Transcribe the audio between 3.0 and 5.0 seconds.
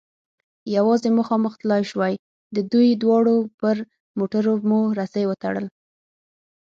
دواړو پر موټرو مو